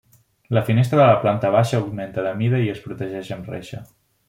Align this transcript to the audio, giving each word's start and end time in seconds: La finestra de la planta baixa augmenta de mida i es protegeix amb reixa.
La 0.57 0.63
finestra 0.69 0.99
de 1.01 1.09
la 1.09 1.17
planta 1.25 1.51
baixa 1.57 1.77
augmenta 1.81 2.25
de 2.29 2.33
mida 2.41 2.65
i 2.65 2.73
es 2.75 2.83
protegeix 2.89 3.33
amb 3.39 3.55
reixa. 3.57 3.87